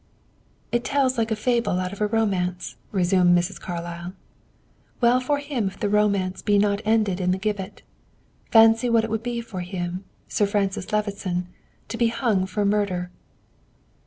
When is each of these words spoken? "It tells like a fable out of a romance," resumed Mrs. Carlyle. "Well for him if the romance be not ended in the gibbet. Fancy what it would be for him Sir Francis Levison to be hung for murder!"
"It 0.71 0.83
tells 0.83 1.19
like 1.19 1.29
a 1.29 1.35
fable 1.35 1.77
out 1.79 1.93
of 1.93 2.01
a 2.01 2.07
romance," 2.07 2.75
resumed 2.91 3.37
Mrs. 3.37 3.59
Carlyle. 3.59 4.13
"Well 4.99 5.19
for 5.19 5.37
him 5.37 5.67
if 5.67 5.79
the 5.79 5.89
romance 5.89 6.41
be 6.41 6.57
not 6.57 6.81
ended 6.85 7.21
in 7.21 7.29
the 7.29 7.37
gibbet. 7.37 7.83
Fancy 8.49 8.89
what 8.89 9.03
it 9.03 9.11
would 9.11 9.21
be 9.21 9.41
for 9.41 9.59
him 9.61 10.03
Sir 10.27 10.47
Francis 10.47 10.91
Levison 10.91 11.49
to 11.87 11.97
be 11.97 12.07
hung 12.07 12.47
for 12.47 12.65
murder!" 12.65 13.11